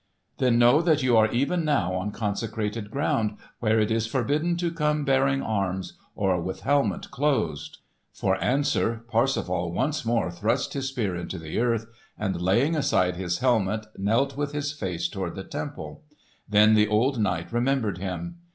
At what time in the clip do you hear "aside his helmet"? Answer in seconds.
12.75-13.85